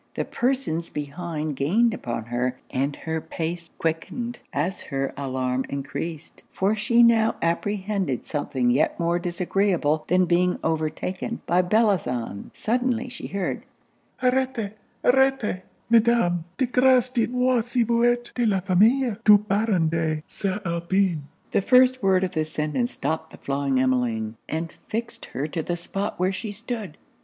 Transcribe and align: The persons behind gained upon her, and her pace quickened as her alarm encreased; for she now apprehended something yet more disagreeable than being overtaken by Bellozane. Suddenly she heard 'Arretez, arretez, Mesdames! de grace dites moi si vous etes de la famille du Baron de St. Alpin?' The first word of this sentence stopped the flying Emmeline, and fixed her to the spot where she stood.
The 0.15 0.25
persons 0.25 0.89
behind 0.89 1.55
gained 1.55 1.93
upon 1.93 2.25
her, 2.25 2.57
and 2.71 2.95
her 2.95 3.21
pace 3.21 3.69
quickened 3.77 4.39
as 4.51 4.81
her 4.89 5.13
alarm 5.15 5.63
encreased; 5.69 6.41
for 6.51 6.75
she 6.75 7.03
now 7.03 7.35
apprehended 7.39 8.25
something 8.25 8.71
yet 8.71 8.99
more 8.99 9.19
disagreeable 9.19 10.03
than 10.07 10.25
being 10.25 10.57
overtaken 10.63 11.41
by 11.45 11.61
Bellozane. 11.61 12.49
Suddenly 12.55 13.09
she 13.09 13.27
heard 13.27 13.61
'Arretez, 14.23 14.71
arretez, 15.03 15.61
Mesdames! 15.87 16.45
de 16.57 16.65
grace 16.65 17.09
dites 17.09 17.31
moi 17.31 17.61
si 17.61 17.83
vous 17.83 18.03
etes 18.03 18.31
de 18.33 18.47
la 18.47 18.61
famille 18.61 19.17
du 19.23 19.37
Baron 19.37 19.87
de 19.87 20.23
St. 20.27 20.63
Alpin?' 20.65 21.21
The 21.51 21.61
first 21.61 22.01
word 22.01 22.23
of 22.23 22.31
this 22.31 22.51
sentence 22.51 22.89
stopped 22.91 23.29
the 23.29 23.37
flying 23.37 23.79
Emmeline, 23.79 24.35
and 24.49 24.71
fixed 24.87 25.25
her 25.25 25.45
to 25.49 25.61
the 25.61 25.77
spot 25.77 26.19
where 26.19 26.31
she 26.31 26.51
stood. 26.51 26.97